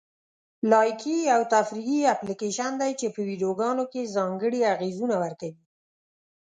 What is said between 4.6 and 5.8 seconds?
اغېزونه ورکوي.